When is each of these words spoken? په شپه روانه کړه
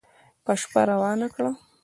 په 0.43 0.51
شپه 0.61 0.81
روانه 0.91 1.27
کړه 1.35 1.51